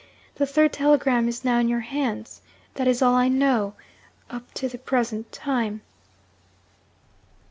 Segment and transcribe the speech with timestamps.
[0.33, 2.41] The third telegram is now in your hands.
[2.73, 3.75] That is all I know,
[4.31, 5.81] up to the present time.'